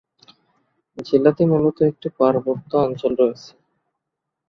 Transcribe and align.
জেলাতে 0.97 1.43
মূলত 1.45 1.77
একটি 1.81 2.07
পার্বত্য 2.17 2.71
অঞ্চল 2.77 3.11
রয়েছে। 3.21 3.51